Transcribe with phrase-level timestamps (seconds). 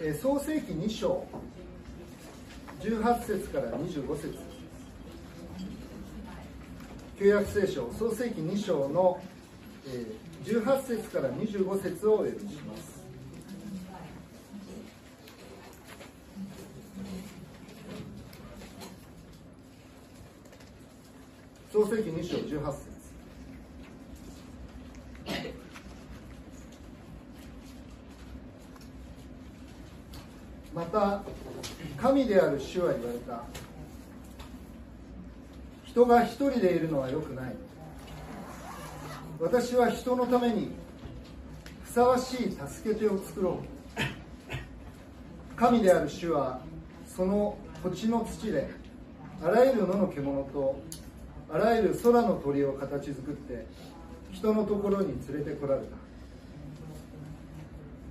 [0.00, 1.26] 創世記2章
[2.80, 4.34] 18節から25節。
[7.18, 9.20] 旧約聖書創世記2章の、
[10.42, 13.04] 18節から25節をお読みします。
[21.70, 22.90] 創世記2章18節
[30.72, 31.22] ままた
[31.96, 33.44] 神である主は言われた。
[35.84, 37.54] 人が一人でいるのはよくない。
[39.40, 40.72] 私は人のために
[41.84, 45.56] ふさわしい助け手を作ろう。
[45.56, 46.60] 神である主は
[47.06, 48.68] その土地の土で
[49.42, 50.80] あらゆる野の獣と
[51.52, 53.66] あらゆる空の鳥を形作って
[54.32, 55.86] 人のところに連れてこられた。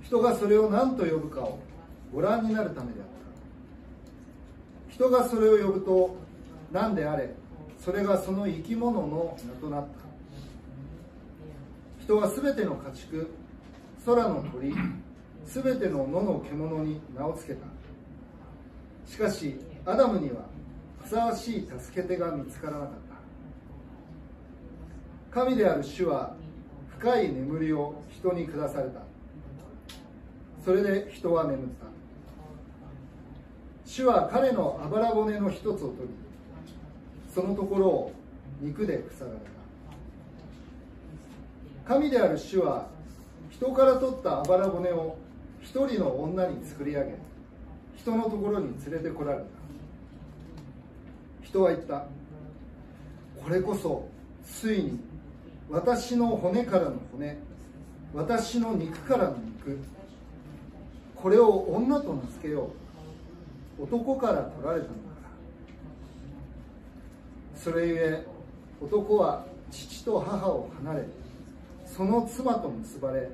[0.02, 1.58] 人がそれを何と呼ぶかを
[2.12, 3.06] ご覧になるためであっ
[4.88, 4.94] た。
[4.94, 6.16] 人がそれを呼ぶと
[6.72, 7.34] 何であれ
[7.78, 9.88] それがその生き物の名となった。
[12.02, 13.30] 人はすべての家畜
[14.04, 14.74] 空の鳥
[15.46, 17.66] すべての野の獣に名を付けた。
[19.10, 20.46] しかしアダムには
[21.02, 22.88] ふさわしい助け手が見つからなかっ
[25.30, 25.38] た。
[25.40, 26.34] 神である主は
[26.98, 29.00] 深い眠りを人に下された。
[30.64, 31.89] それで人は眠った。
[33.90, 36.08] 主は彼のあばら骨の一つを取り
[37.34, 38.12] そのところを
[38.60, 39.50] 肉で塞がれた。
[41.92, 42.86] 神である主は
[43.50, 45.16] 人から取ったあばら骨を
[45.60, 47.16] 一人の女に作り上げ
[47.96, 49.44] 人のところに連れてこられた。
[51.42, 52.06] 人は言った
[53.42, 54.06] これこそ
[54.46, 55.00] ついに
[55.68, 57.36] 私の骨からの骨
[58.14, 59.80] 私の肉からの肉
[61.16, 62.79] これを女と名付けよう。
[63.80, 64.94] 男から取られたのだ。
[64.94, 65.20] か
[67.54, 68.26] らそれゆえ
[68.80, 71.06] 男は父と母を離れ
[71.86, 73.30] その妻と結ばれ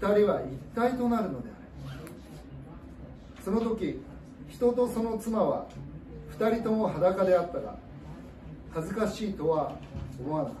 [0.00, 1.48] 二人は一体となるので
[1.88, 1.98] ある。
[3.44, 4.00] その時
[4.48, 5.66] 人とその妻は
[6.28, 7.76] 二人とも裸であったが
[8.72, 9.76] 恥ずかしいとは
[10.20, 10.54] 思わなかっ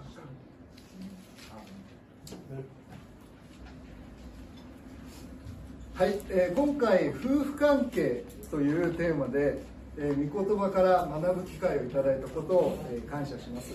[5.96, 6.02] た。
[6.04, 9.62] はい、えー、今回夫婦関係というテーマで、
[9.96, 13.72] えー、御言葉から学ぶ機会をいただいたことを、えー、感謝します。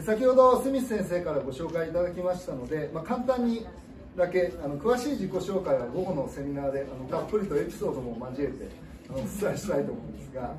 [0.00, 3.66] 先ほどスミス先生からご紹介いただきましたので、まあ、簡単に
[4.16, 8.68] だけあの詳しい自己紹介は午後のセミナーであのたっぷりとエピソードも交えて
[9.10, 10.54] あのお伝えしたいと思うんですが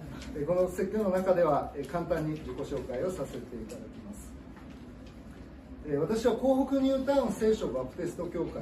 [0.46, 4.32] この説教の中では簡単に自己紹介をさせていただきます。
[6.00, 8.62] 私は港北ニュータウン聖書バプテスト教会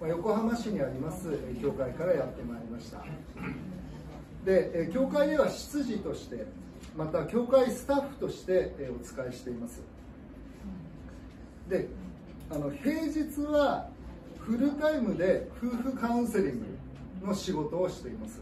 [0.00, 1.28] ま横浜市にあります
[1.60, 3.04] 教会からやってまいりました。
[4.44, 6.46] で教会では執事として
[6.96, 9.82] また教会スタッフとしてお使いしています。
[11.68, 11.88] で
[12.50, 13.88] あの平日は
[14.38, 16.64] フルタイムで夫婦カウンセリン
[17.20, 18.40] グの仕事をしています。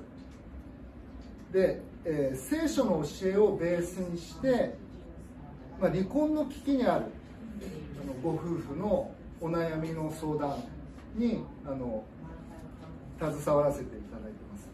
[1.52, 4.74] で、えー、聖書の教えをベースにして、
[5.80, 7.06] まあ、離婚の危機にある
[8.02, 9.10] あのご夫婦の
[9.40, 10.62] お悩みの相談
[11.18, 12.04] にあの
[13.18, 14.68] 携わらせていただいてます。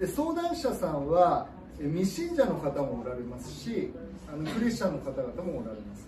[0.00, 1.46] で相談者さんは
[1.78, 3.92] 未信者の方もおられますし
[4.32, 6.06] あのクリスチャンの方々もおられます。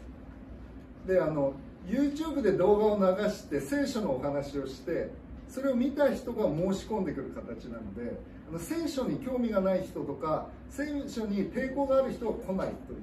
[1.06, 1.54] であの
[1.86, 5.10] YouTube で動画を流して聖書のお話をして
[5.48, 8.20] それを見た人が申し込んでくる形なので
[8.50, 12.98] あの聖書に興味がない人とか聖書に抵抗がある人は来ないという。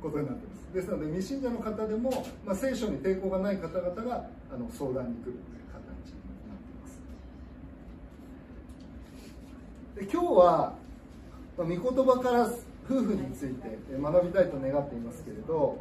[0.00, 0.74] ことになってます。
[0.74, 5.42] ですので未信者の方でも、まあ、聖書に抵抗がない方々があの相談に来るという
[5.72, 6.88] 形になっていま
[9.96, 10.10] す。
[10.10, 10.74] で今日は、
[11.56, 12.44] まあ、御言葉から
[12.88, 15.78] 夫婦について学びたいと願っていますけれど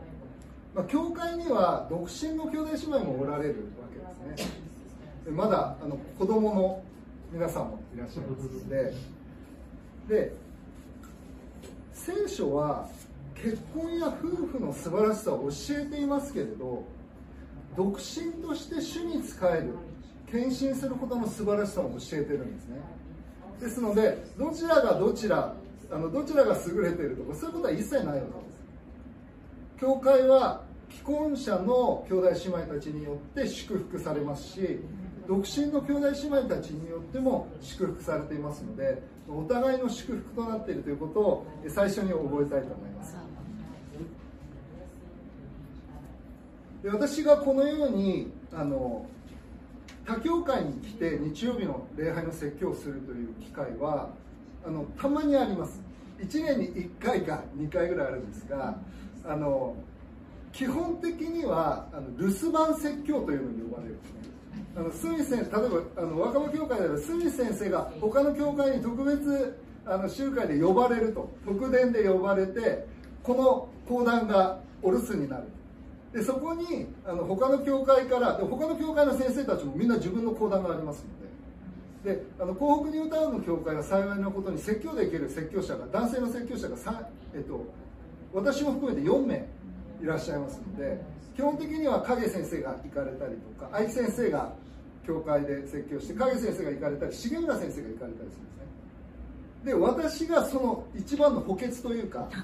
[0.75, 3.97] まあ、教会には独身の兄弟姉妹もおられるわけ
[4.29, 4.51] ですね。
[5.23, 6.83] でまだあの子供の
[7.31, 8.93] 皆さんもいらっしゃいますので。
[10.09, 10.33] で
[11.93, 12.87] 聖書は
[13.35, 16.83] 結婚や夫婦の素晴らしさを教えていますけれど
[17.75, 19.73] 独身として主に仕える
[20.31, 22.79] 献身することの素晴らしさも教えてるんですね。
[23.59, 25.55] ですのでどちらがどちら
[25.91, 28.55] あのどちらが優れているとかそういうことは一切ないわけです。
[29.79, 34.79] 教会は既婚者の兄弟姉妹たちによって祝福されますし
[35.27, 43.24] 独身の兄弟姉妹たちによっても祝福されていますのでお互いの祝福となっているということを最初に覚えたいと思います。
[46.85, 49.07] で私がこのようにあの
[50.05, 54.09] 他教会に来て日曜日の礼拝の説教をするという機会は
[54.63, 55.81] あのたまにあります。
[56.19, 58.77] 1年に1回か2回ぐらいあるんですが
[59.25, 59.75] あの
[60.53, 64.19] 基本的にはあの留守番説教というのに呼ばれるんですね。
[64.77, 69.57] あのスミス先例えばあの若葉教会ではスミ先生が他の教会に特別
[69.87, 72.85] あの集会で呼ばれると特伝で呼ばれて
[73.23, 75.54] この講談がお留守になる。
[76.15, 82.15] でそこにあの他の教会からで他の教会の先生たちもみんな自分の講談がありますので。
[82.15, 86.77] であの東北ニュータウンの教会は幸いなことに説教できる説教者が男性の説教者が
[87.33, 87.65] えっと、
[88.31, 89.47] 私も含めて4名
[90.01, 91.01] いらっしゃいますので
[91.35, 94.53] 基本的には影先生が行かれたりとか愛先生が
[95.05, 98.64] 教会で説教して影先生が行かれたり重村先生が行かれたりするんですね。
[99.65, 102.29] で私がその一番の補欠というか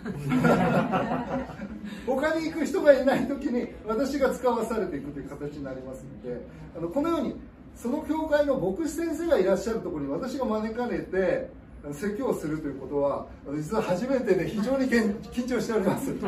[2.07, 6.41] 他に行く人がいない時に私が使わされていくという形になりますので
[6.75, 7.39] あのこのように
[7.75, 11.51] その教会の牧師先生がいらっしゃるところに私が招かれて
[11.93, 16.11] 説教をするということは実は初めてで非常に緊張しております。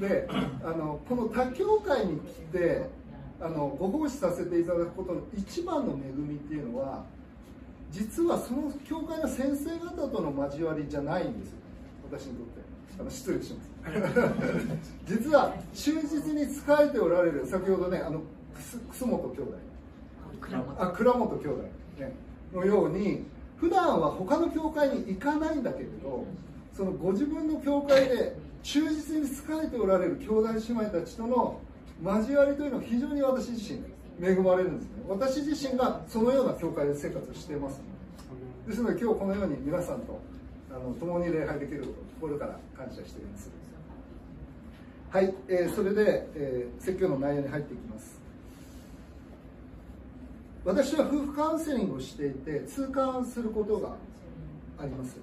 [0.00, 2.88] であのこの他教会に来て
[3.40, 7.04] あのご奉仕させていただくことの一番の恵みっていうのは
[7.90, 11.56] 実はその教会の先生方との交わりじゃないんですよ。
[12.10, 12.68] 私にとって。
[13.00, 13.68] あの失礼します。
[15.06, 18.22] 実は忠実に仕えておられる先ほどねあの
[18.90, 19.68] 楠本兄弟。
[20.78, 21.62] あ倉本兄弟、
[21.98, 22.12] ね、
[22.52, 23.24] のように
[23.56, 26.24] 普段は他の教会に行かないんだけれど
[26.72, 31.60] そのご自分の教会で忠実に仕えておられる兄弟姉妹たちとの
[32.04, 33.80] 交わりというのは非常に私自身
[34.20, 34.90] 恵まれるんですね。
[35.08, 37.80] 私自身がそのような教会で生活してます。
[38.66, 40.20] ですので今日このように皆さんと
[40.70, 43.50] あの共に礼拝できること心から感謝しています。
[45.10, 48.18] はい、えー、それで、えー、説教の内容に入っていきます。
[50.64, 53.94] 私は夫婦カウンセリングをしていて痛感することが
[54.78, 55.16] あります。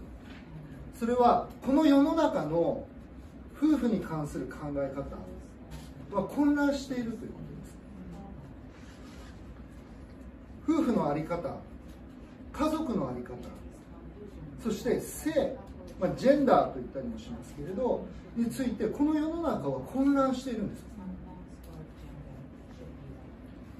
[0.99, 2.87] それはこの世の中の
[3.57, 7.77] 夫婦に関する考え方は混乱しているということです
[10.67, 11.55] 夫婦の在り方
[12.51, 13.35] 家族の在り方
[14.63, 15.55] そして性、
[15.99, 20.85] まあ、ジェンダーと言ったりもしますけれどについてこの世の中は混乱しているんです。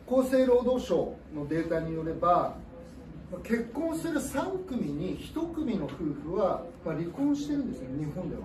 [0.08, 2.56] 厚生労働省のデータによれば
[3.44, 5.90] 結婚する3組に1組の夫
[6.24, 8.44] 婦はまあ離婚してるんですよ日本では。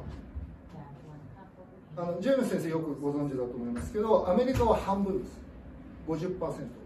[1.96, 5.38] あのジェームス先生よくご存知だと思いますけどアメリカは半分です。
[6.08, 6.79] 50%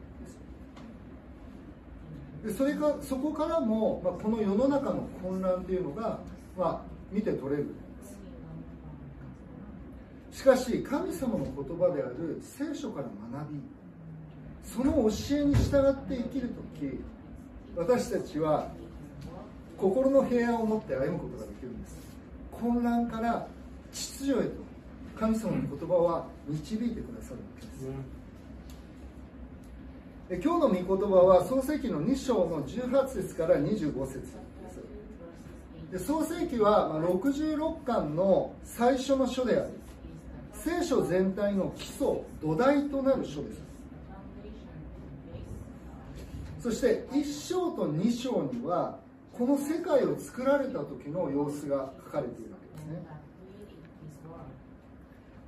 [2.44, 6.19] でそれかそこからも、まあ、この世の中の混乱っていうのが、
[6.56, 6.81] まあ、
[7.11, 7.75] 見て取れる。
[10.31, 13.06] しかし神様の言葉である聖書から
[13.38, 13.61] 学び
[14.64, 16.49] その教えに従って生きる
[16.81, 17.00] 時
[17.76, 18.69] 私たちは
[19.79, 21.96] 心の平安を持って歩むことができるんです。
[22.50, 23.46] 混乱から
[23.93, 24.50] 秩序へと
[25.19, 27.87] 神様の言葉は導いてくださるわけです、
[30.30, 34.22] 今日の御言葉は創世記の2章の18節から25節
[35.92, 36.06] です。
[36.06, 39.70] 創世記は66巻の最初の書である
[40.54, 43.62] 聖書全体の基礎土台となる書です。
[46.62, 48.98] そして1章と2章には
[49.31, 53.13] この世界を作られた時の様子が書かれているわけですね。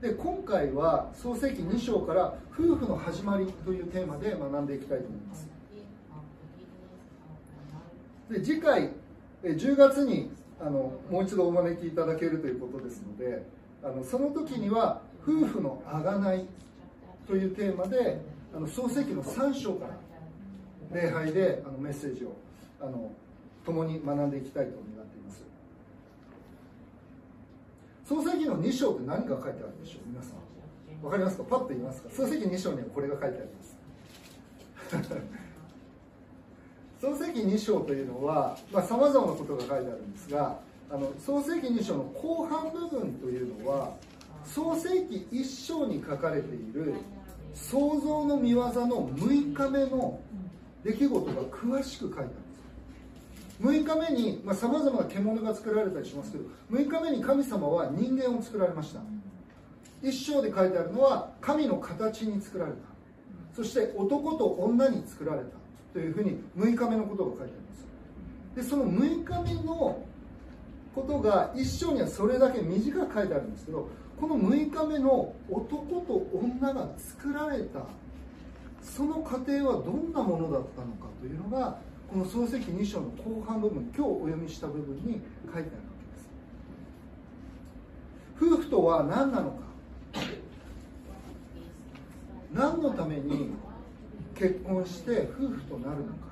[0.06, 5.48] で今回は創世記2章から夫婦の始まりというテーマで学んでいきたいと思います。
[8.30, 8.92] で次回
[9.42, 13.44] 10月にあのもう一度お招きいただけるということですので
[13.82, 16.46] あのその時には夫婦のあがない
[17.26, 18.20] というテーマで
[18.54, 22.36] あの創世記の3章から礼拝であのメッセージを
[22.80, 23.10] あの
[23.64, 24.95] 共に学んでいきたいと願っています。
[28.08, 30.08] 創世記の2章って何が書いてあるでしょう？
[30.08, 31.04] 皆さん。
[31.04, 31.44] わかりますか？
[31.44, 32.08] パッと言いますか？
[32.10, 33.76] 創世記2章にはこれが書いてあります。
[37.00, 38.56] 創世記2章というのは
[38.88, 40.58] さまざ、まなことが書いてあるんですが
[40.90, 43.92] あの創世記2章の後半部分というのは
[44.44, 46.94] 創世記1章に書かれている
[47.52, 50.20] 創造の見業の6日目の
[50.84, 52.55] 出来事が詳しく書いてあるんです。
[53.60, 59.00] 6日目にさまざ、まな獣が作られたりしますけど6日目に神様は人間を作られました。
[60.02, 62.78] 一章で書いてあるのは神の形に作られた。
[63.54, 65.56] そして男と女に作られた。
[65.92, 67.86] というふうに6日目のことが書いてあります。
[68.56, 70.04] でその6日目の
[70.94, 77.80] ことが一章にはそれだけ短く書いてあるんですけどこの6日目の男と女が作られた
[78.82, 85.20] その過程はどんなものだったのかというのがこの漱石2章の後半部分今日お読みした部分に書いて
[85.52, 85.64] あるわ
[88.38, 88.54] けです。
[88.54, 89.56] 夫婦とは何なのか？
[92.52, 93.50] 何のために
[94.34, 96.26] 結婚して夫婦となるのか？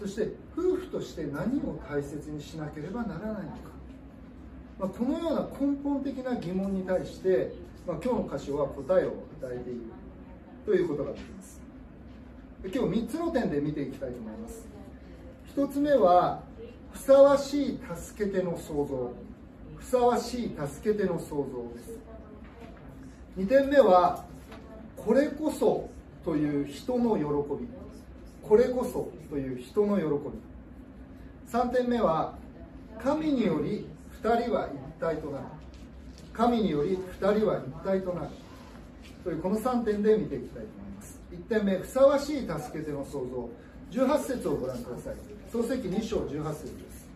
[0.00, 3.56] そして夫婦として何を大切にしなければならないのか、
[4.78, 7.52] まあ、このような根本的な疑問に対して、
[7.86, 9.10] まあ、今日の箇所は答えを
[9.42, 9.80] 与えている
[10.64, 11.57] ということができます。
[12.64, 14.66] 今日3つの点で見ていきたいと思います。
[15.56, 16.42] 1つ目は
[16.92, 19.12] ふさわしい助け手の創造。
[19.76, 21.98] ふさわしい助け手の創造です。
[23.36, 24.24] 2点目は
[24.96, 25.88] これこそ
[26.24, 27.68] という人の喜び。
[28.42, 30.08] これこそという人の喜び。
[31.50, 32.34] 3点目は
[32.98, 33.86] 神により
[34.20, 35.44] 2人は一体となる。
[36.32, 38.28] 神により2人は一体となる。
[39.22, 40.77] というこの3点で見ていきたいと思います。
[41.48, 43.48] 点目ふさわしい助け手の創造。
[43.90, 45.14] 18節をご覧ください。
[45.50, 47.08] 創世記2章18節です。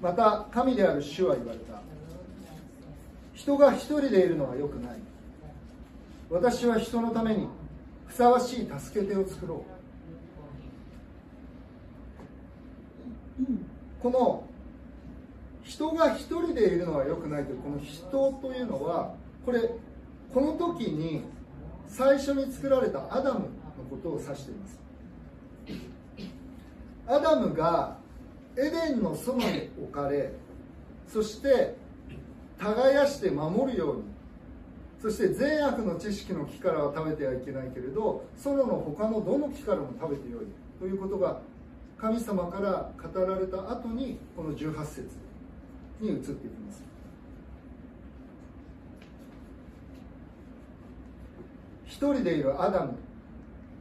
[0.00, 1.80] また神である主は言われた。
[3.34, 4.98] 人が一人でいるのはよくない。
[6.28, 7.46] 私は人のために
[8.06, 9.76] ふさわしい助け手を作ろう。
[14.02, 14.44] この
[15.62, 19.14] 人が一人でいるのは良くないというこの人というのは
[19.44, 19.70] これ
[20.36, 21.22] この時に
[21.88, 23.46] 最初に作られたアダムの
[23.88, 24.78] ことを指しています。
[27.06, 27.96] アダムが
[28.54, 30.34] エデンの園に置かれ
[31.08, 31.74] そして
[32.58, 34.02] 耕して守るように
[35.00, 40.46] そして善悪の知識の木からは食べてはいけないけれど園の他のどの木からも食べてよい
[40.78, 41.40] ということが
[41.96, 45.08] 神様から語られた後にこの18節
[45.98, 46.95] に移っていきます。
[51.96, 52.92] 一人でいるアダム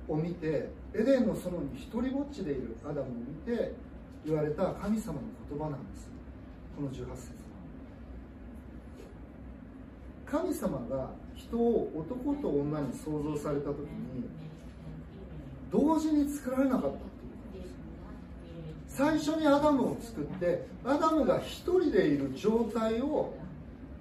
[0.07, 3.73] を見てエデンの園に一人ぼっちでいるアダムを見て
[4.25, 5.19] 言われた神様の
[5.49, 6.09] 言葉なんです。
[6.77, 7.11] この18節は。
[10.25, 14.29] 神様が人を男と女に創造された時に
[15.69, 17.01] 同時に作られなかったっていう
[17.51, 17.67] ことで
[18.87, 18.97] す。
[18.97, 23.33] 最初にアダムを作ってアダムが一人でいる状態を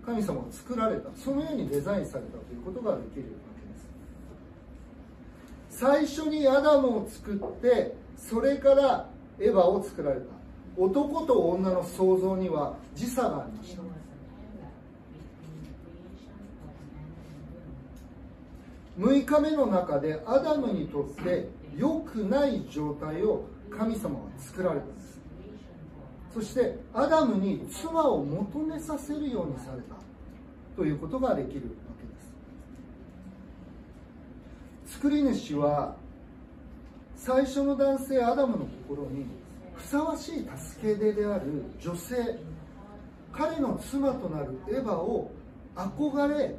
[0.06, 1.10] 神様は作られた。
[1.16, 3.24] そのようにデザインされたということができる。
[5.84, 9.06] 最初にアダムを作ってそれから
[9.38, 10.26] エヴァを作られた。
[10.78, 13.82] 男と女の創造には時差がありました。
[18.98, 25.20] 6日目の中でアダムにとって良くない状態を神様は作られたんです。
[26.32, 29.96] そしてアダムに妻を求めさせるようにされた。
[30.76, 31.60] ということができるわ
[32.00, 32.14] けで
[34.83, 35.96] す作り主は
[37.16, 39.26] 最初の男性アダムの心に
[39.74, 42.38] ふさわしい助け出である女性
[43.32, 45.32] 彼の妻となるエヴァを
[45.74, 46.54] 憧れ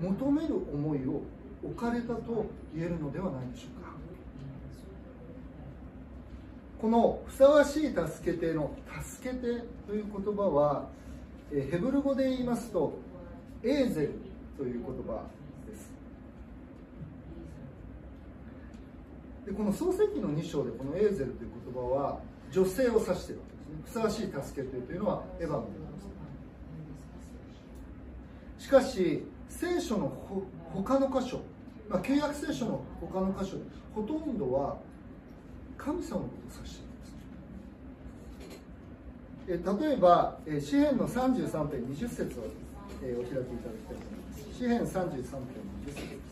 [0.00, 1.22] 求める思いを
[1.62, 3.90] 置かれたと言えるのではないでしょうか。
[6.80, 9.42] このふさわしい助け手の助け手
[9.86, 10.88] という言葉は
[11.50, 12.98] ヘブル語で言いますと
[13.62, 14.14] エーゼル
[14.58, 15.22] という言葉。
[19.46, 23.82] でこの創世記の2章でこのエーゼルという言葉は女性を指しているわけですね。
[23.84, 25.78] ふさわしい助け手というのはエヴァのこと
[28.58, 28.64] です。
[28.66, 30.42] しかし聖書のほ
[30.74, 31.40] 他の箇所
[31.88, 33.56] まあ、契約聖書の他の箇所
[33.94, 34.76] ほとんどは
[35.78, 36.86] 神様のことを指してい
[39.54, 39.80] ます。
[39.80, 42.44] え例えば、え詩篇の33編20節を、
[43.02, 44.42] えお開きいただきたいと思います。
[44.58, 45.22] 詩篇33編
[45.86, 46.25] 20節。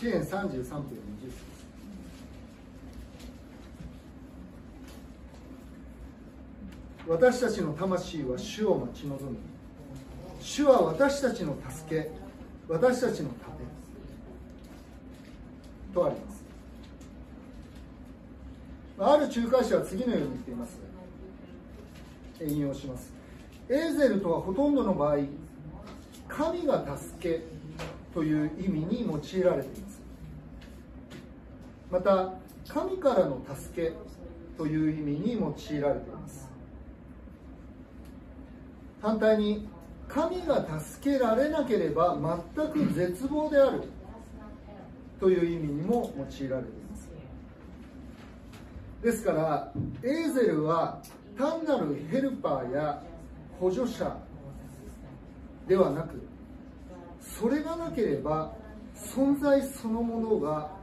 [0.00, 0.80] です詩篇33編20節。
[7.06, 9.36] 私たちの魂は主を待ち望む
[10.40, 12.10] 主は私たちの助け
[12.68, 13.50] 私たちの盾
[15.92, 16.44] とあります。
[18.98, 20.78] ある仲介者は次のように言っています。
[22.42, 23.12] 引用します。
[23.68, 25.18] エーゼルとはほとんどの場合
[26.28, 27.44] 神が助け
[28.14, 29.89] という意味に用いられています。
[31.90, 32.34] また
[32.68, 33.92] 神からの助け
[34.56, 36.48] という意味に用いられています。
[39.02, 39.68] 反対に
[40.06, 42.16] 神が助けられなければ
[42.54, 43.82] 全く絶望である
[45.18, 47.08] という意味にも用いられています。
[49.02, 51.00] ですからエーゼルは
[51.38, 53.02] 単なるヘルパーや
[53.58, 54.16] 補助者
[55.66, 56.20] ではなく
[57.20, 58.52] それがなければ
[58.94, 60.79] 存在そのものが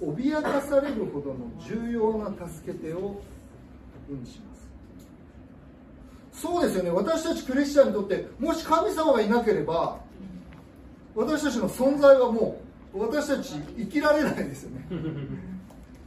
[0.00, 3.20] 脅かされるほどの重要な助け手を
[4.08, 6.40] 意味します。
[6.40, 6.90] そうですよね。
[6.90, 9.98] 私たちクリスチャンにとってもし神様がいなければ
[11.14, 12.60] 私たちの存在はも
[12.94, 14.86] う私たち生きられないですよね。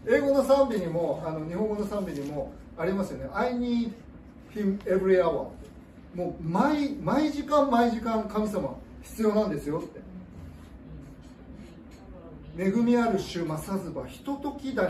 [0.07, 3.29] 英語の賛美にもあの日本語の賛美にもありますよね。
[3.33, 3.91] I need
[4.55, 5.47] him every hour
[6.15, 10.10] もう毎毎時間毎時間神様必要なんですよって。
[12.57, 14.89] 恵みある主正ずばひとときだに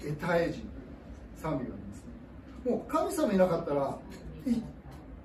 [0.00, 0.64] 得たえじ
[1.36, 1.98] 賛美があります。
[1.98, 3.98] ねもう神様いなかったら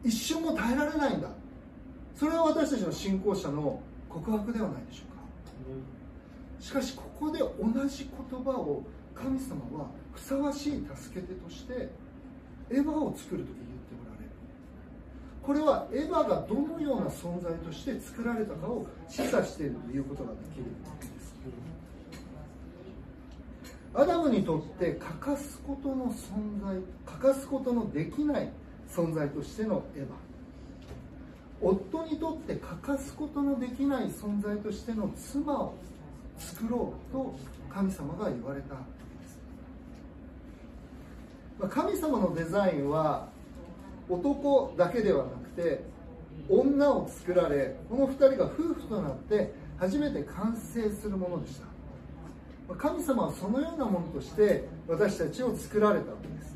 [0.03, 1.29] 一瞬も耐えられないんだ。
[2.15, 3.79] それは私たちの信仰者の
[4.09, 5.15] 告白ではないでしょう
[6.59, 6.63] か。
[6.63, 11.89] しかしここで同じ言葉を神様はふさわしい助け手として
[12.69, 14.31] エヴァを作る時言っておられる。
[15.43, 20.63] これはエヴァがどのような存在として作られたかを示唆しているということができる。
[20.85, 21.06] わけです
[23.97, 28.51] アダムにとって欠かすことの存在欠かすことのできない
[28.87, 30.07] 存在としてのエヴァ。
[31.59, 35.73] 夫にとって欠かすことのできない存在としての妻を
[36.37, 37.35] 作ろうと
[37.73, 38.75] 神様が言われた。
[41.67, 43.29] 神様のデザインは
[44.07, 45.83] 男だけではなくて
[46.47, 51.66] 女を作られこの2人が夫婦となって初めて完成するものでした。
[52.77, 56.55] 神様はそのようなものとして私たちを作られたわけです。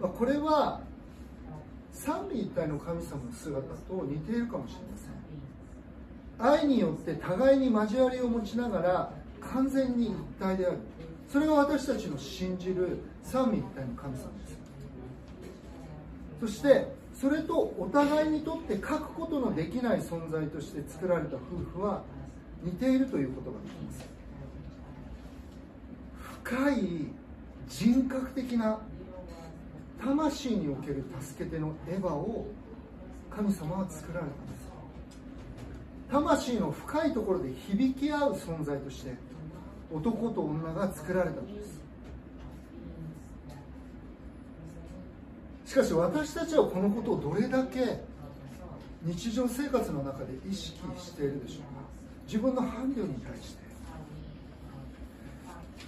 [0.00, 0.80] これは
[1.92, 6.62] 三位一体の神様の姿と似ているかもしれません。
[6.62, 10.78] 愛によって互いに交わりを持ちながら完全に一体である。
[11.28, 14.58] それが私たちの信じる三位一体の神様です。
[16.40, 22.02] そしてそれとお互いにとって書くことのできない存在として作られた夫婦は
[22.62, 24.08] 似ているということができます。
[26.42, 27.06] 深い
[27.68, 28.78] 人格的な
[30.02, 32.46] 魂における助け手のエヴァを
[33.30, 34.70] 神様は作られたんです
[36.10, 39.14] 魂の深いところで響き合う存在として
[39.92, 41.80] 男と女が作られたのです。
[45.66, 48.00] しかし私たちはこのことをどれだけ
[49.04, 51.79] 日常生活の中で意識しているでしょうか。
[52.30, 53.60] 自分の伴侶に対して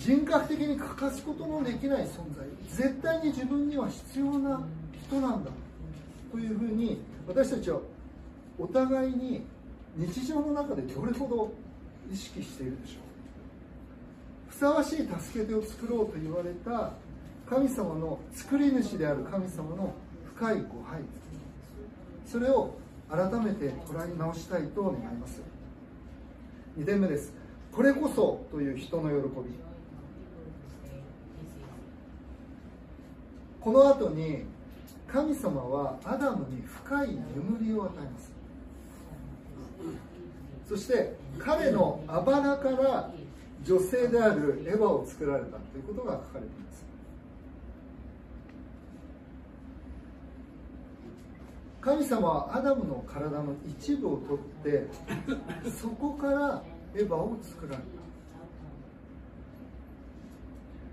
[0.01, 4.61] 人格的に欠かすことのできない存在絶対に自分には必要な
[5.07, 5.51] 人なんだ
[6.33, 7.79] というふうに私たちは
[8.59, 9.47] お互いに
[9.97, 11.53] 日常の中でどれほど
[12.13, 12.99] 意識しているでしょ
[14.49, 14.51] う。
[14.51, 16.91] ふさわしい助け手を作ろうと言われた
[17.49, 19.95] 神様の作り主である神様の
[20.35, 21.03] 深いご配
[22.27, 22.75] それを
[23.09, 25.41] 改めて捉え直したいと願います。
[26.79, 27.33] 2点目です。
[27.71, 29.55] これこそという人の喜び。
[33.61, 34.45] この後に
[35.07, 38.33] 神様はアダムに深い眠りを与えます。
[40.69, 43.11] そして彼のあばらから
[43.63, 46.72] 女性であるエヴァを作られたということが書かれています。
[51.83, 54.87] 神様はアダムの体の一部を取って
[55.69, 56.63] そこから
[56.95, 57.83] エヴァを作られた、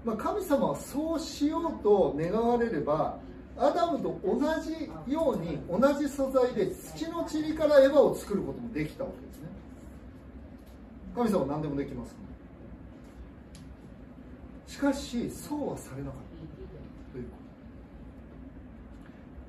[0.03, 3.19] まあ、神様はそうしようと願われれば
[3.55, 9.49] アダムと同じように同じ素材で土の塵からエヴァを作ることもできたわけですね。
[11.13, 12.15] 神様は何でもできます。
[14.65, 17.49] しかしそうはされなかったということ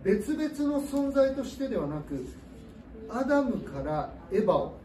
[0.03, 2.27] 別々の存在としてではなく
[3.09, 4.79] アダムからエヴァを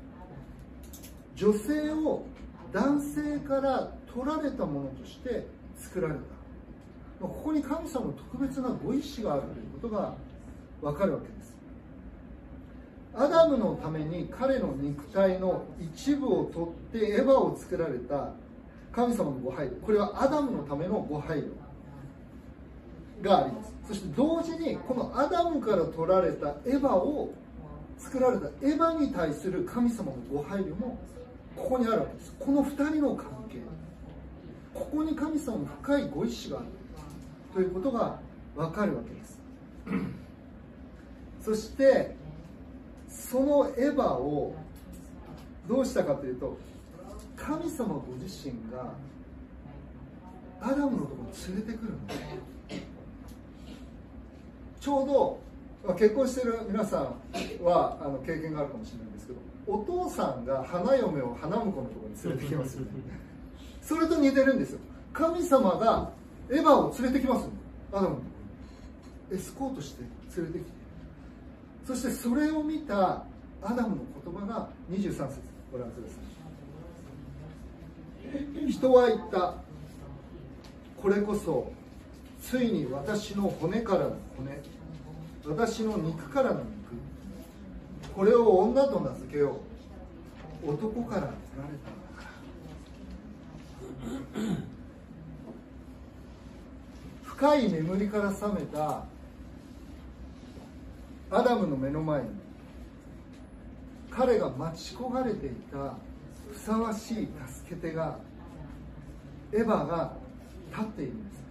[1.36, 2.26] 女性を
[2.72, 5.46] 男性から取られたものとして
[5.78, 6.20] 作られた。
[7.22, 10.14] ここに神様の特別なご意志があるということが
[10.82, 11.56] 分かるわけです。
[13.14, 16.46] アダムのために彼の肉体の一部を
[16.92, 18.34] 取ってエヴァを作られた
[18.92, 19.82] 神様のご配慮。
[19.82, 21.52] これはアダムのためのご配慮
[23.22, 23.75] があります。
[23.88, 27.34] そして同時にこのアダムから取られたエヴァを
[27.98, 30.98] 作られたエヴァに対する神様のご配慮も
[31.56, 32.36] ここにあるわけです。
[32.40, 33.60] この2人の関係
[34.74, 36.66] ここに神様の深いご意志がある
[37.54, 38.20] ということが
[38.56, 39.40] 分かるわけです。
[41.42, 42.16] そして
[43.08, 44.56] そのエヴァを
[45.68, 46.58] どうしたかというと
[47.36, 48.94] 神様ご自身が
[50.60, 52.20] アダムのところに連れてくるんです
[54.86, 55.08] ちょう
[55.88, 62.90] ど結婚してる皆さんはあの経験があるかもしれないんですけどお父さんが花嫁を花婿のところに連れてきますよね。
[63.82, 64.80] それと似てるんですよ。
[65.12, 66.12] 神様が
[66.52, 67.50] エヴァを連れてきます
[67.92, 68.18] アダム
[69.32, 70.04] エスコートして
[70.38, 70.72] 連れてきて。
[71.88, 73.24] そしてそれを見た
[73.64, 75.42] アダムの言葉が23節。
[75.72, 76.08] ご覧くだ
[78.30, 78.72] さい。
[78.72, 79.56] 人は言った。
[81.02, 81.72] これこそ
[82.40, 84.62] ついに私の骨からの骨
[85.48, 86.70] 私の肉からの肉。
[88.16, 89.60] これを女と名付けよ
[90.66, 90.72] う。
[90.72, 92.30] 男から取られたのだか
[94.34, 94.56] ら。
[97.24, 99.04] 深い眠りから覚めた
[101.30, 102.30] アダムの目の前に
[104.10, 105.96] 彼が待ち焦がれていた
[106.52, 108.18] ふさわしい助け手が
[109.52, 110.14] エヴァが
[110.72, 111.45] 立っているんです。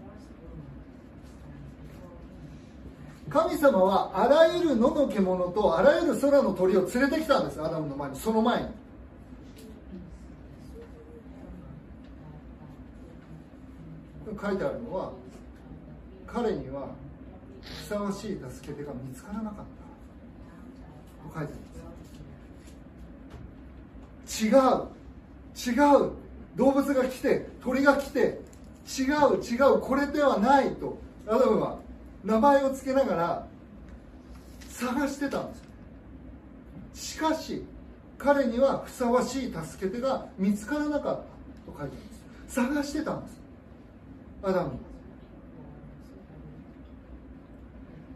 [3.28, 8.68] 神様はあらゆる野の獣とあらゆる空の鳥を連れてきたんですアダムの前にその前に。
[14.40, 15.12] 書いてあるのは
[16.26, 16.88] 彼には
[17.62, 19.64] ふさわしい助け手が見つからなかっ
[21.32, 21.62] たと書いてあるん
[24.24, 24.44] です。
[24.44, 24.52] 違う。
[25.76, 26.10] 違う。
[26.56, 28.40] 動物が来て鳥が来て
[28.98, 30.98] 違う違うこれではないと。
[31.26, 31.78] アダムは
[32.24, 33.46] 名前を付けながら
[34.68, 35.58] 探してたんで
[36.94, 37.12] す。
[37.14, 37.64] しかし
[38.16, 41.22] 彼にはふさわしい助け手が見つからなかったと
[41.66, 41.98] 書いてあるんで
[42.48, 42.54] す。
[42.54, 43.40] 探してたんです。
[44.42, 44.72] アダム。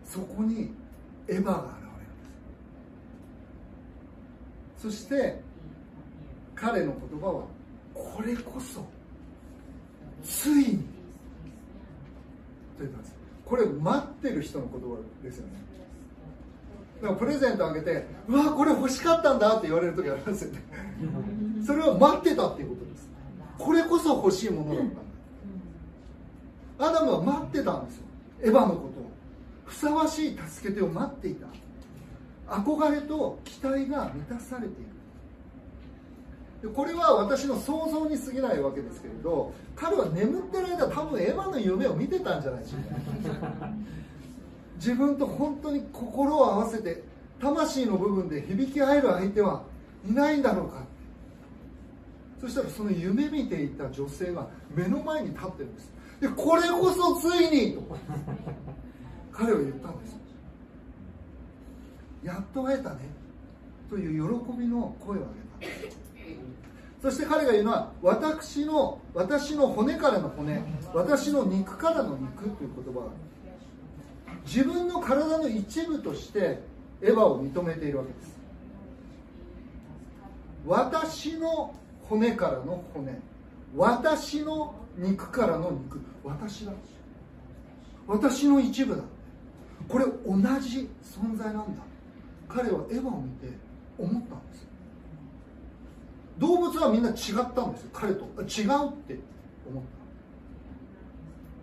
[0.07, 0.73] そこに
[1.29, 1.73] エヴァが現れるん
[4.73, 4.83] です。
[4.83, 5.43] そして
[6.55, 7.45] 彼の言葉は
[7.93, 8.83] これこそ
[10.25, 10.79] ついに
[12.79, 13.18] と言ったんです。
[13.49, 15.53] これ待ってる人の言葉ですよね。
[17.01, 20.63] だからプレゼントあげてうわこれ欲しかったんだって言われる時ありますよね。
[21.65, 23.09] それを待ってたっていうことです。
[23.59, 25.01] これこそ欲しいものだったんだ。
[26.89, 28.03] アダムは待ってたんですよ。
[28.43, 29.11] エヴァのことを。
[29.65, 31.47] ふさわしい助け手を待っていた。
[32.49, 34.91] 憧れと期待が満たされている。
[36.75, 43.69] これは私の想像に過ぎないわけですけれど彼は眠ってる間多分エヴァの夢を見てたんじゃないでしょうか
[44.77, 47.03] 自分と本当に心を合わせて
[47.41, 49.63] 魂の部分で響き合える相手は
[50.09, 50.85] いないんだろうか。
[52.41, 55.93] そしたらその夢見ていた女性が目の前に立ってるんです。
[56.21, 57.97] でこれこそついにと
[59.33, 60.17] 彼は言ったんです。
[62.25, 63.01] やっと会えたね。
[63.91, 65.27] という喜びの声を上
[65.61, 66.08] げたんです。
[67.01, 73.01] そして彼が言うのは私の私の骨からの骨私の肉からの肉という言葉。
[73.01, 73.07] が
[74.45, 76.61] 自分の体の一部として
[77.03, 78.39] エヴァを認めているわけです。
[80.67, 81.75] 私の
[82.09, 83.19] 骨からの骨。
[83.77, 86.01] 私の肉からの肉。
[86.25, 86.73] 私だ。
[88.07, 89.03] 私の一部だ。
[89.89, 91.83] これ同じ存在なんだ。
[92.49, 93.49] 彼はエヴァを見て
[93.99, 94.37] 思った。
[96.39, 97.17] 動物はみんな違っ
[97.55, 97.91] たんですよ。
[97.93, 98.25] 彼と。
[98.25, 99.19] 違うって
[99.69, 99.83] 思っ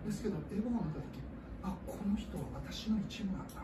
[0.04, 0.08] た。
[0.08, 1.18] ですけどエヴァを見た時
[1.64, 3.54] あこの人は私の一部なんだ。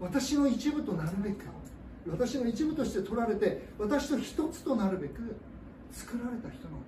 [0.00, 1.44] 私の一部となるべく
[2.08, 5.36] 私の一部として取られて私と一つとなるべく
[5.92, 6.86] 作られた人なんだ。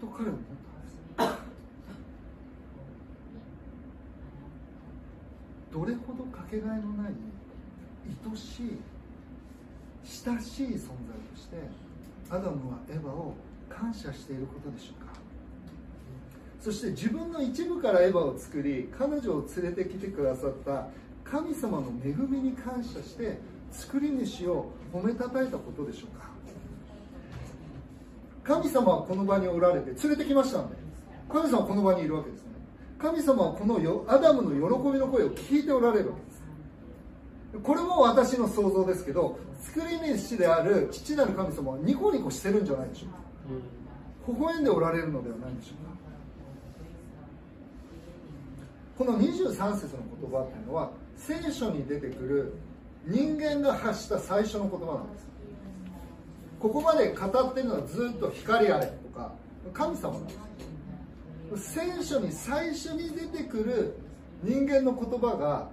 [0.00, 0.40] と彼は思っ
[1.16, 1.50] たんです。
[5.72, 7.12] どれほどかけがえのない
[8.30, 8.78] 愛しい
[10.02, 11.09] 親しい存在
[11.40, 11.56] して
[12.28, 13.34] アダムはエヴァを
[13.68, 15.12] 感謝していることでしょうか？
[16.60, 20.88] そして自分の一部からエヴァを作り彼女を連れてきてくださった
[21.24, 23.38] 神様の恵みに感謝して
[23.72, 26.28] 作り主を褒めたたえたことでしょうか？
[28.44, 30.76] 神様はこの場におられて連れてきましたんで。
[31.32, 32.50] 神様はこの場にいるわけですね。
[32.98, 36.42] 神様はこのよアダムの喜びの声を聞いておられるわけです。
[37.62, 43.18] これも私の想像ですけど作り主である父なる神様はニコニコしてるんじゃないでしょうか。
[44.28, 45.90] 微笑んでおられるのではないでしょうか。
[48.98, 52.54] この23節の言葉っていうのは聖書に出てくる
[53.06, 55.28] 人間が発した最初の言葉なんです。
[56.58, 59.32] ここまで語ってるのはずっと光あれとか
[59.72, 60.34] 神様なんで
[61.56, 61.72] す。
[61.72, 63.96] 聖書に最初に出てくる
[64.42, 65.70] 人間の言葉が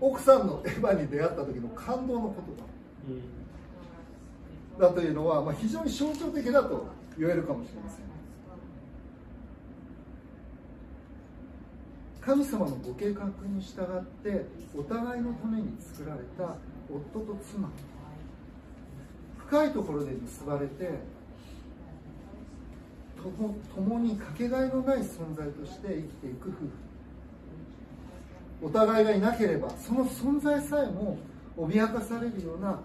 [0.00, 2.34] 奥さんのエヴァに出会った時の感動の言
[4.78, 4.94] 葉だ。
[4.94, 6.86] というのは、まあ、非常に象徴的だと
[7.18, 8.08] 言えるかもしれません。
[12.20, 16.56] 神様のご計画に従ってお互いのために作られた
[16.88, 17.68] 夫と妻。
[19.48, 20.90] 深いところで結ばれて
[23.74, 26.68] 共にかけがえのない存在として生きていく夫婦。
[28.62, 31.18] お互いがいなければその存在さえも
[31.56, 32.80] 脅かされるような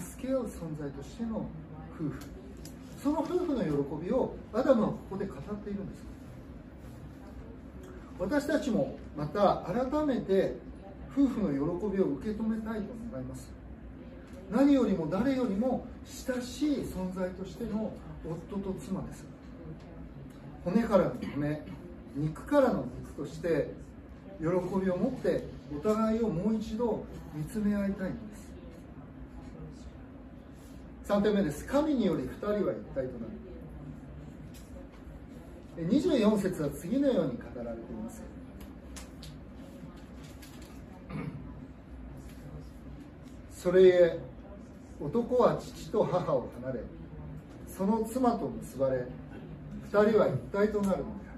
[0.00, 1.46] 助け合う存在としての
[1.94, 2.12] 夫婦。
[3.02, 6.04] その夫婦の喜びをアダムはここで語っているんです。
[8.18, 10.56] 私たちもまた改めて
[11.12, 13.52] 夫婦の喜びを受け止めたいと思います。
[14.50, 17.92] 何よりも誰よりも親しい存在としての
[18.24, 19.24] 夫と妻です。
[20.64, 21.62] 骨からの骨
[22.16, 23.74] 肉からの肉として
[24.38, 24.50] 喜び
[24.90, 25.44] を持って
[25.76, 28.52] お互いをもう一度見つめ合いたいのです。
[31.08, 31.66] 3点目です。
[31.66, 33.34] 神により2人は一体となる。
[35.76, 38.22] 24節は次のように語られています。
[43.52, 44.20] それゆえ
[45.00, 46.80] 男は父と母を離れ
[47.66, 49.08] その妻と結ばれ
[49.90, 51.33] 2人は一体となるのである。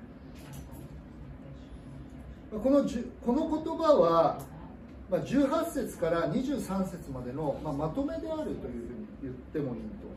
[2.50, 2.84] この
[3.24, 4.40] この言葉は
[5.10, 10.08] まあ、18節から23節までの、まあ、まとめであるというふうに言ってもいいと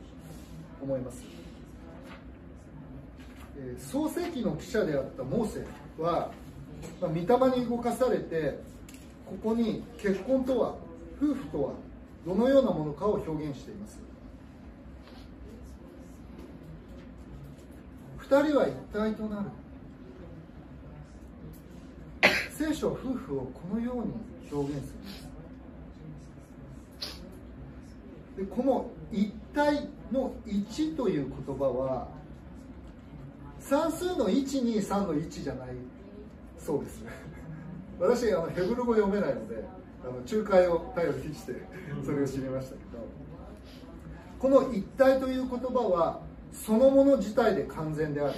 [0.81, 1.23] 思います、
[3.57, 5.63] えー、創世記の記者であったモーセ
[6.01, 6.31] は、
[6.99, 8.59] まあ、御霊に動かされて
[9.27, 10.75] ここに結婚とは
[11.21, 11.73] 夫婦とは
[12.25, 13.99] どのようなものかを表現しています。
[18.27, 19.45] 2人は一体となる。
[22.59, 24.11] 聖書は夫婦をこのように
[24.51, 25.29] 表現するんです。
[28.35, 32.09] でこの一体の1という言葉は
[33.61, 35.69] 算数の123の1じゃない
[36.57, 37.01] そうです。
[37.97, 39.63] 私あのヘブル語読めないので
[40.03, 41.53] あの仲介を頼りにして
[42.03, 42.99] それを知りましたけど。
[44.37, 46.19] この一体という言葉は
[46.51, 48.33] そのもの自体で完全である。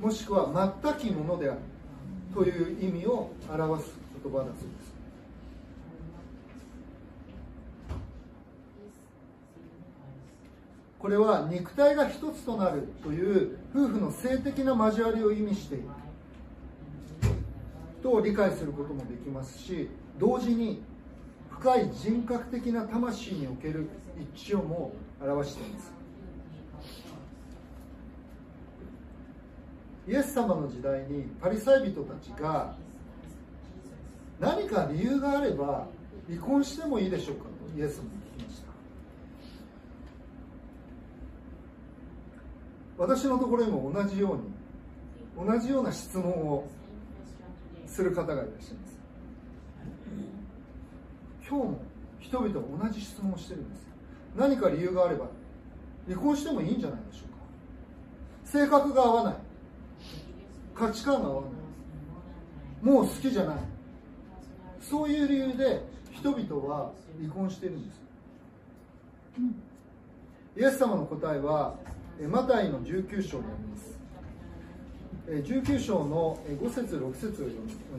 [0.00, 1.60] もしくは全きものである。
[2.34, 4.98] という意味を表す言葉だそうです。
[10.98, 15.84] これは肉体が一つとなるという夫婦の性的な交わりを意味している。
[18.02, 19.88] と理解することもできますし
[20.18, 20.82] 同時に
[21.50, 23.88] 深い人格的な魂における
[24.34, 25.97] 一致をも表しています。
[30.08, 32.74] イエス様の時代にパリサイ人たちが
[34.40, 35.86] 何か理由があれば
[36.26, 38.68] 離婚してもいいでしょうかとイエス様に聞きました。
[42.96, 46.66] 私のところにも同じように同じような質問を
[47.86, 48.72] する方がいらっしゃいます。
[51.46, 51.80] 今日も
[52.18, 53.86] 人々は同じ質問をしてるんです。
[54.36, 55.26] 何か理由があれば
[56.06, 57.38] 離婚してもいいんじゃないでしょうか。
[58.50, 59.47] 性格が合わない。
[60.78, 61.50] 価値観が合わない。
[62.80, 63.56] もう好きじゃない。
[64.80, 68.00] そういう理由で人々は離婚してるんです、
[70.56, 71.74] イエス様の答えは
[72.30, 73.98] マタイの19章にあります。
[75.28, 77.52] 19章の5節6節を読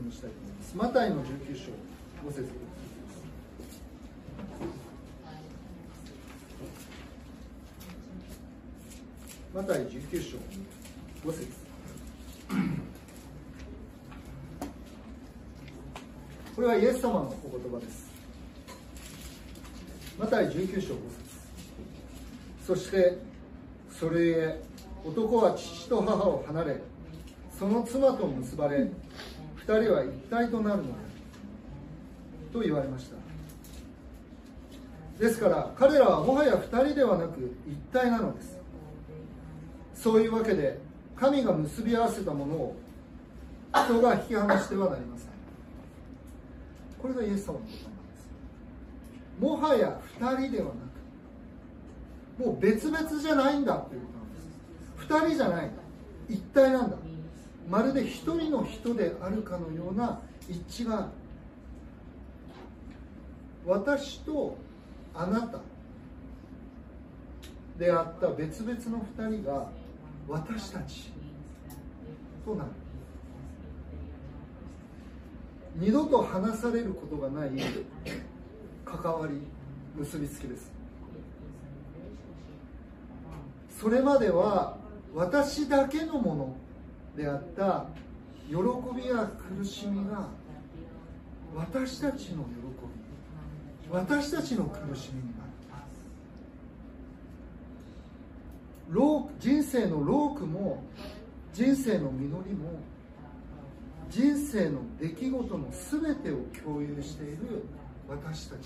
[0.03, 0.75] みしたいと思います。
[0.75, 1.71] マタイの19章
[2.27, 2.49] 5節
[9.53, 10.37] マタイ19章
[11.29, 11.68] 5節。
[16.59, 18.11] これはイエス様のお言葉です。
[20.19, 20.97] マタイ19章5節。
[22.67, 23.17] そして
[23.89, 24.61] それゆえ
[25.05, 26.81] 男は父と母を離れ
[27.57, 28.89] その妻と結ばれ
[29.55, 30.89] 二人は一体となるので
[32.51, 33.15] と言われました。
[35.17, 38.59] ですから彼らはもはや二人ではなく一体なのです。
[39.95, 40.77] そういうわけで
[41.15, 42.75] 神が結び合わせたものを
[43.71, 45.28] 人が引き離してはなりません。
[47.01, 48.29] これがイエス様の言葉なんです
[49.39, 55.35] もはや2人ではなくもう別々じゃないんだということなんです。
[55.35, 55.71] 2人じゃない
[56.29, 56.95] 一体なんだ。
[57.69, 61.07] まるで一人の人であるかのような一致がある
[63.65, 64.57] 私と
[65.13, 65.59] あなた
[67.77, 69.69] であった別々の2人が
[70.27, 71.11] 私たち
[72.45, 72.71] となる。
[75.79, 77.51] 二度と話されることがない
[78.85, 79.41] 関わり
[79.95, 80.71] 結びつきです。
[83.79, 84.77] それまでは
[85.15, 86.55] 私だけのもの
[87.15, 87.85] であった
[88.49, 88.55] 喜
[88.95, 90.27] びや苦しみが
[91.55, 92.49] 私たちの喜
[93.87, 95.49] び私たちの苦しみになる
[99.39, 100.83] 人生の労苦も
[101.53, 102.79] 人生の実りも
[104.09, 107.63] 人生の出来事の全てを共有している
[108.07, 108.59] 私たち。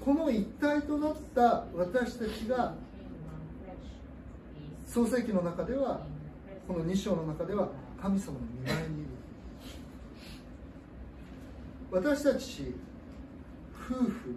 [0.00, 2.74] この一体となった私たちが
[4.86, 6.00] 創世記の中では
[6.66, 7.68] この2章の中では
[8.00, 9.10] 神様の見舞いにいる。
[11.90, 12.74] 私たち
[13.74, 14.36] 夫婦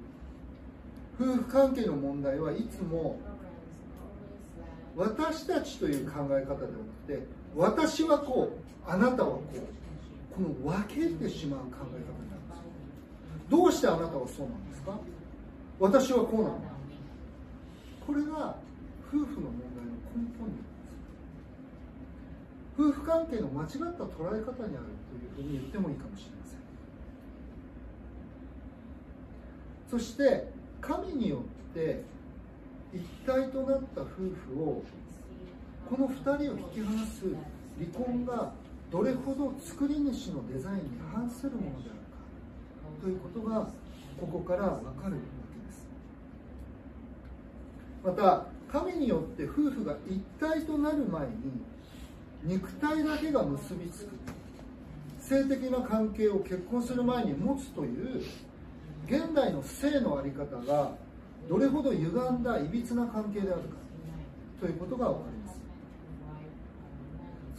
[1.20, 3.20] 夫婦関係の問題はいつも
[4.96, 6.66] 私たちという考え方ではなく
[7.08, 9.58] て私はこうあなたはこう
[10.36, 11.92] この分けてしまう考え方に
[12.30, 12.62] なるんです。
[13.50, 14.98] どうしてあなたはそうなんですか？
[15.80, 16.70] 私はこうなんだ。
[18.06, 18.58] これが
[19.08, 20.56] 夫婦の問題の根本に
[22.78, 26.60] 夫婦関係の間違った捉え方にあるというふうに言ってもいいかもしれません。
[29.92, 30.50] そして
[30.82, 32.04] 神によって
[32.92, 34.08] 一体となった夫
[34.56, 34.84] 婦を
[35.90, 37.24] この2人を引き離す
[37.78, 38.52] 離婚が
[38.92, 40.82] どれほど作り主のデザインに
[41.14, 43.68] 反するものであるかということが
[44.20, 45.88] ここから分かるわけです。
[48.04, 51.34] また神によって夫婦が一体となる前に
[52.44, 54.10] 肉体だけが結びつく
[55.20, 58.22] 性的な関係を結婚する前に持つという
[59.08, 60.92] 現代の性の在り方が
[61.48, 63.68] どれほど歪んだいびつな関係であるか
[64.60, 65.33] ということが分かります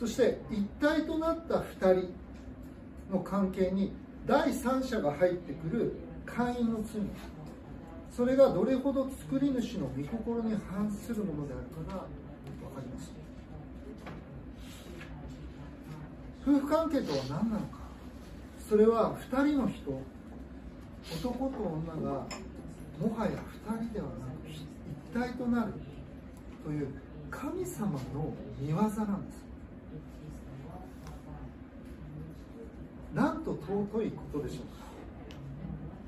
[0.05, 2.13] そして一体となった2人
[3.11, 3.91] の関係に
[4.27, 5.95] 第三者が入ってくる
[6.27, 7.01] 会員の罪。
[8.15, 13.13] それがどれほど作り主の御心に反するものであるかが分かります。
[16.47, 17.79] 夫婦関係とは何なのか。
[18.69, 19.91] それは2人の人
[21.19, 22.27] 男と女が
[23.01, 23.31] もはや
[23.71, 24.67] 2人ではなく一
[25.15, 25.73] 体となる
[26.63, 26.89] という
[27.31, 29.45] 神様の見業なんです。
[33.15, 34.63] なんと尊いことでしょ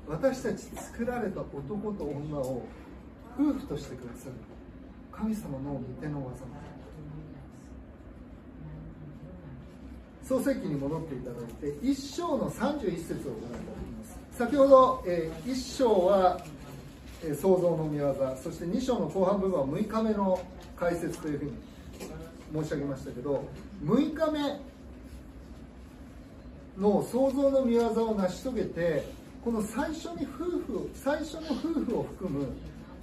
[0.07, 2.65] うか私たち作られた男と女を
[3.37, 4.33] 夫婦としてくださる
[5.11, 6.43] 神様の御手の技
[10.27, 11.29] 創世記に戻っていた。
[11.29, 14.19] だいて1章の31節をご覧いただきます。
[14.37, 16.41] 先ほど、えー、1章は、
[17.23, 18.13] えー、創造の見業。
[18.43, 20.37] そして2章の後半部分は6日目の
[20.75, 21.51] 解説というふうに
[22.63, 23.43] 申し上げましたけど
[23.83, 24.59] 6日目
[26.77, 29.07] の創造の見業を成し遂げて
[29.43, 32.47] この最初に夫婦最初の夫婦を含む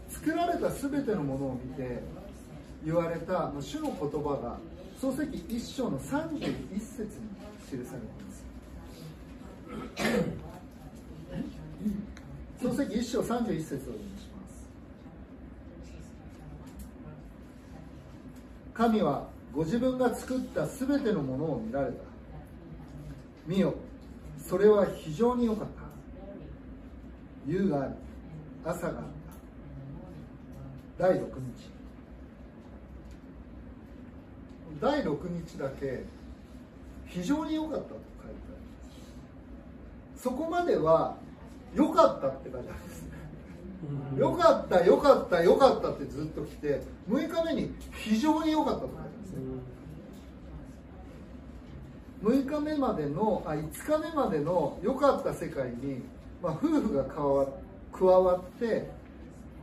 [0.09, 2.03] 作られた全てのものを見て
[2.85, 4.59] 言われた主の言葉が
[5.01, 6.31] 創世記1章の31
[6.81, 7.09] 節に
[7.69, 8.45] 記されています。
[12.63, 14.69] 創世記1章31節をお願いします。
[18.73, 22.14] 神はご自分が作ったすべてのものを見られた
[23.47, 23.75] 見よ
[24.39, 25.83] それは非常に良かった。
[27.47, 27.95] 夕があり
[28.65, 28.95] 朝があっ
[30.99, 31.05] た。
[31.07, 31.71] 第6日。
[34.81, 36.05] 第6日だけ
[37.07, 40.23] 非常に良かったと書いてあります。
[40.23, 41.17] そこまでは
[41.75, 43.11] 良かったって書いてあるんですね
[44.17, 49.39] 良かった良かった良かったってずっと来て6日目に非常に良かったと書いてあるんですね
[52.25, 56.03] 6日目までのあ5日目までの良かった世界に、
[56.43, 57.47] まあ、夫婦が加わ
[57.93, 58.91] 加わって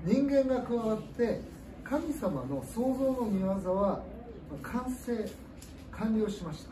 [0.06, 1.42] 人間が加わって
[1.84, 4.04] 神様の創造の見業は
[4.62, 5.28] 完成
[5.92, 6.72] 完了しました。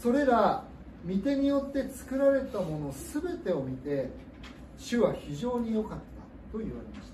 [0.00, 0.62] それら
[1.08, 4.10] 御手によって作られたもの全てを見て
[4.78, 6.04] 主は非常に良かった
[6.52, 7.10] と言われまし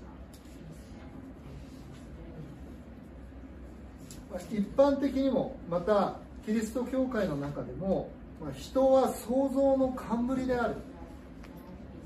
[4.49, 4.55] た。
[4.55, 6.15] 一般的にもまた
[6.45, 8.09] キリスト教会の中でも
[8.55, 10.75] 人は創造の冠である。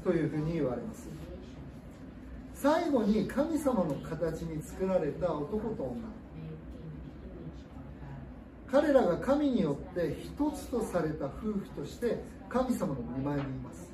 [0.05, 1.09] というふうに言われます。
[2.53, 5.95] 最後に神様の形に作られた男と女。
[8.71, 13.89] 彼らが神によって一つとされた夫婦として神様の見舞いにいます。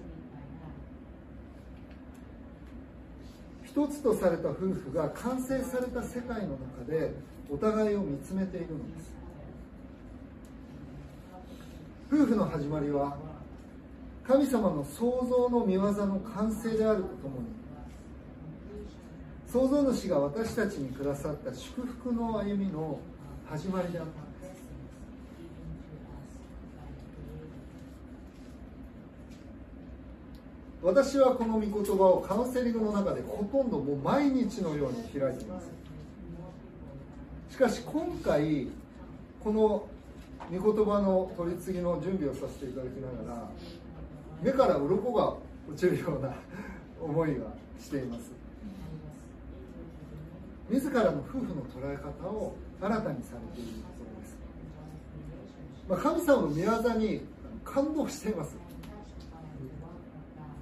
[3.63, 7.13] 一つとされた夫婦が完成された世界の中で
[7.49, 9.20] お互いを見つめているのです。
[12.11, 13.15] 夫婦の始まりは
[14.27, 17.45] 神様の創造の見業の完成であるとともに
[19.47, 22.99] 創造主が私たちにくださった祝福の歩みの
[23.49, 24.61] 始まりであったんです。
[30.83, 35.69] 私はこの御言葉をカウンセリングの中でほとんどもう毎日のように開いています。
[37.51, 38.67] しかし今回
[39.41, 39.87] この
[40.51, 43.49] 御言葉の取り次ぎの準備をさせていただきながら
[44.41, 45.35] 目から鱗が
[45.69, 46.33] 落ちるような
[47.01, 47.45] 思いが
[47.79, 48.31] しています。
[50.69, 54.37] 自らの夫婦の捉え方を新たにされているそうです、
[55.89, 57.21] まあ、神様の御業に
[57.65, 58.55] 感動しています。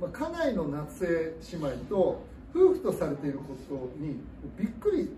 [0.01, 2.23] まあ、家内の夏江姉妹と
[2.55, 4.19] 夫婦とされていることに
[4.57, 5.11] びっくり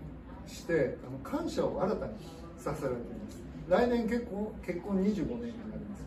[0.46, 2.12] してあの感謝を新たに
[2.58, 3.41] させられています。
[3.68, 6.02] 来年結婚結婚25年になります。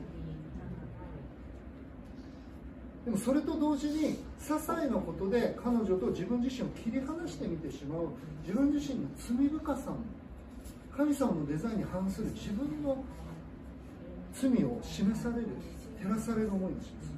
[3.06, 8.10] でもそれと同時に些細なことで彼女と自分自身を切り離してみてしまう
[8.42, 9.98] 自分自身の罪深さも
[10.96, 13.04] 神様のデザインに反する自分の
[14.34, 15.48] 罪を示される
[16.02, 17.16] 照らされる思いがします。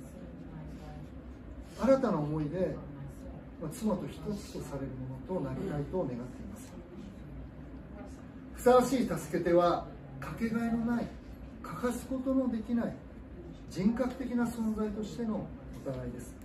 [1.79, 2.75] 新たな思いで、
[3.61, 4.87] まあ、妻と一つとされる
[5.27, 6.19] ものとなりたいと願ってい
[6.51, 6.71] ます。
[8.55, 9.85] ふさわしい助け手は
[10.19, 11.07] かけがえのない
[11.61, 12.95] 欠かすことのできない
[13.69, 15.47] 人格的な存在としての
[15.85, 16.35] お互いです。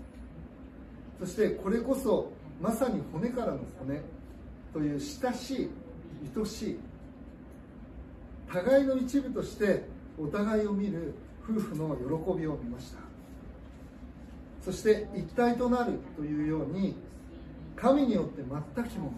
[1.21, 4.01] そしてこれこそまさに骨からの骨
[4.73, 5.71] という親しい
[6.37, 6.79] 愛しい
[8.53, 9.85] 互いの一部として
[10.19, 12.99] お互いを見る夫婦の喜びを見ました。
[14.63, 16.97] そして一体となるというように
[17.75, 19.13] 神によって全くも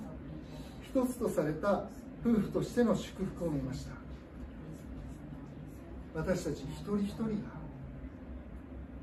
[0.83, 1.85] 一つとされた
[2.25, 4.04] 夫婦としての祝福を見ました。
[6.15, 7.29] 私たち一人一人が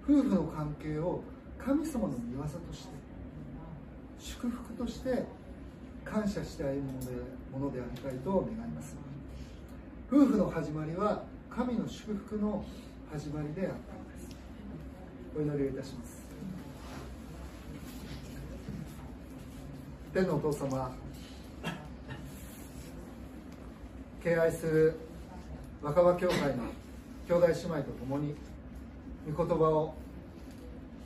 [0.07, 1.21] 夫婦の関係を
[1.57, 2.89] 神様の御業として
[4.17, 5.25] 祝福として
[6.05, 7.11] 感謝して歩むもので
[7.51, 8.95] ものでありたいと願います。
[10.09, 12.63] 夫婦の始まりは神の祝福の
[13.11, 13.75] 始まりであったの
[14.11, 14.29] です。
[15.37, 16.23] お祈りをいたします。
[20.13, 20.91] 天のお父様
[24.23, 24.95] 敬愛する
[25.81, 26.80] 若葉教会の
[27.31, 28.35] 兄弟姉妹と共に
[29.33, 29.93] 御言葉を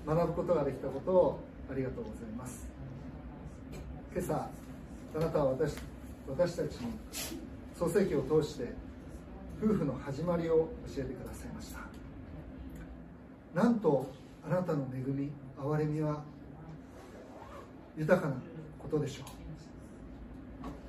[0.08, 2.68] 学ぶことができたことをありがとうございます。
[4.12, 4.50] 今朝
[5.16, 5.76] あなたは私
[6.28, 6.94] 私たちに
[7.78, 8.74] 創世記を通して
[9.62, 11.80] 夫婦の始まりを教えてくださいました。
[13.54, 14.12] なんと
[14.44, 16.24] あなたの恵み憐れみは
[17.96, 18.36] 豊かな
[18.80, 19.28] ことでしょう。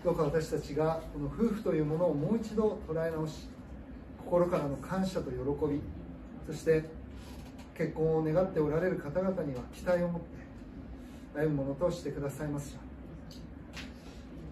[0.03, 3.55] どうか私たちがこの夫婦というものをもう一度捉え直し
[4.27, 5.39] 心からの感謝と喜
[5.73, 5.81] び
[6.47, 6.85] そして
[7.79, 12.81] 結婚を願っておられる方々には期待を持って歩むものとしてくださいますよ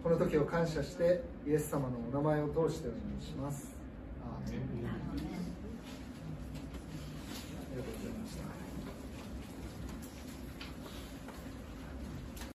[0.05, 3.75] この時を感謝してイエス様のお名前を通してお願いします。
[4.23, 4.94] アーメン